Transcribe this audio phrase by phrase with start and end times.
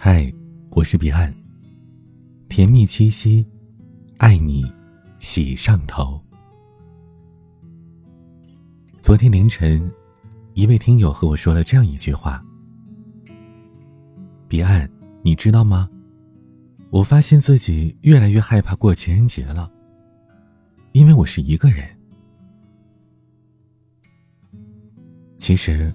[0.00, 0.32] 嗨，
[0.70, 1.34] 我是彼岸。
[2.48, 3.44] 甜蜜七夕，
[4.18, 4.64] 爱你，
[5.18, 6.22] 喜上头。
[9.00, 9.92] 昨天凌晨，
[10.54, 12.40] 一位听友和我说了这样一句话
[14.46, 14.88] ：“彼岸，
[15.24, 15.90] 你知道吗？
[16.90, 19.68] 我发现自己越来越害怕过情人节了，
[20.92, 21.84] 因为我是一个人。
[25.38, 25.92] 其实，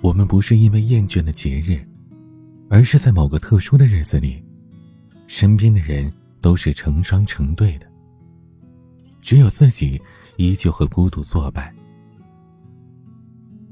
[0.00, 1.86] 我们不是因为厌倦了节日，
[2.72, 4.42] 而是在某个特殊的日子里，
[5.26, 7.86] 身边的人都是成双成对的，
[9.20, 10.00] 只有自己。”
[10.38, 11.72] 依旧和孤独作伴，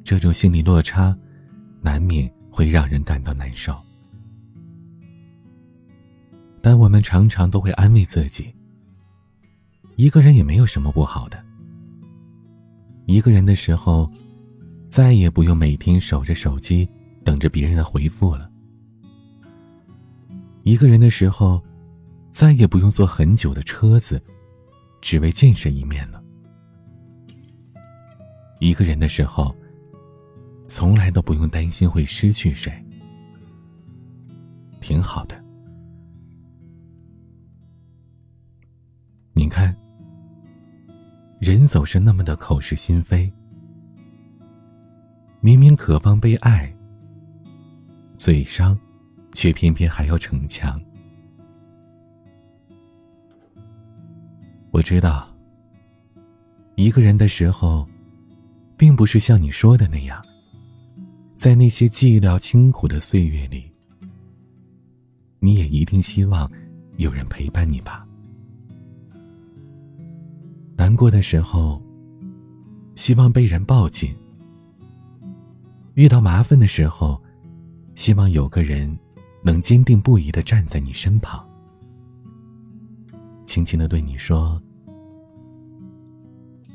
[0.04, 1.16] 这种心理落差，
[1.80, 3.74] 难免会让人感到难受。
[6.60, 8.54] 但我们常常都会安慰自己：
[9.96, 11.42] 一个人也没有什么不好的。
[13.06, 14.08] 一个人的时候，
[14.86, 16.86] 再也不用每天守着手机
[17.24, 18.49] 等着别人的回复了；
[20.70, 21.60] 一个人的时候，
[22.30, 24.22] 再也不用坐很久的车子，
[25.00, 26.22] 只为见谁一面了。
[28.60, 29.52] 一个人的时候，
[30.68, 32.72] 从来都不用担心会失去谁，
[34.80, 35.34] 挺好的。
[39.32, 39.76] 你看，
[41.40, 43.28] 人总是那么的口是心非，
[45.40, 46.72] 明明渴望被爱，
[48.14, 48.78] 嘴上
[49.32, 50.80] 却偏偏还要逞强。
[54.70, 55.28] 我知道，
[56.76, 57.86] 一个人的时候。
[58.80, 60.18] 并不是像你说的那样，
[61.34, 63.70] 在那些寂寥清苦的岁月里，
[65.38, 66.50] 你也一定希望
[66.96, 68.08] 有人陪伴你吧。
[70.78, 71.78] 难过的时候，
[72.94, 74.14] 希望被人抱紧；
[75.92, 77.22] 遇到麻烦的时候，
[77.94, 78.98] 希望有个人
[79.42, 81.48] 能坚定不移的站在你身旁，
[83.44, 84.60] 轻轻的对你说：“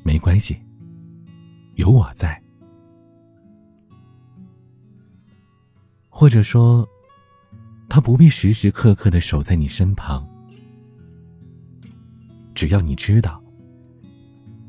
[0.04, 0.58] 没关系。”
[1.76, 2.42] 有我在，
[6.08, 6.88] 或者说，
[7.90, 10.26] 他不必时时刻刻的守在你身旁。
[12.54, 13.44] 只要你知道，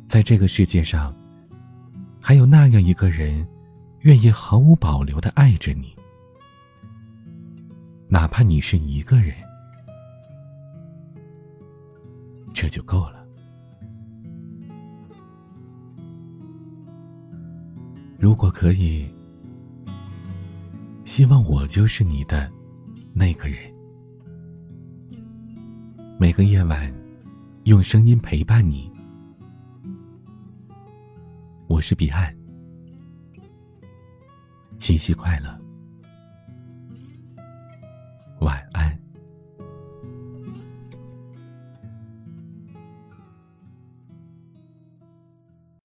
[0.05, 1.15] 在这个世界上，
[2.21, 3.47] 还有那样一个人，
[4.01, 5.96] 愿意毫无保留的爱着你，
[8.17, 9.35] 哪怕你是一个人，
[12.55, 13.23] 这就够了。
[18.17, 19.07] 如果可以，
[21.05, 22.51] 希望我就是你的
[23.13, 23.59] 那个人。
[26.19, 26.91] 每个夜晚，
[27.65, 28.91] 用声音陪伴你。
[31.67, 32.35] 我是彼岸，
[34.79, 35.55] 七夕快乐。